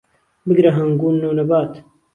بگره 0.47 0.71
ههنگوون 0.75 1.23
و 1.25 1.33
نهبات 1.37 1.73